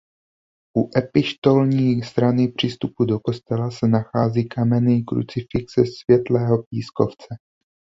U 0.77 0.89
epištolní 0.97 2.03
strany 2.03 2.47
při 2.47 2.67
vstupu 2.69 3.05
do 3.05 3.19
kostela 3.19 3.71
se 3.71 3.87
nachází 3.87 4.47
kamenný 4.49 5.03
krucifix 5.05 5.73
ze 5.79 5.83
světlého 6.01 6.63
pískovce. 6.63 7.35